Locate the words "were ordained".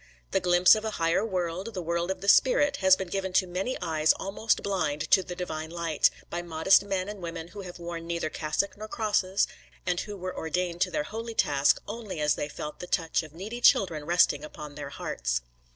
10.17-10.81